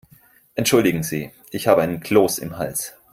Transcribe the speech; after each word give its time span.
Entschuldigen 0.55 1.03
Sie, 1.03 1.29
ich 1.51 1.67
habe 1.67 1.83
einen 1.83 1.99
Kloß 1.99 2.39
im 2.39 2.57
Hals. 2.57 2.95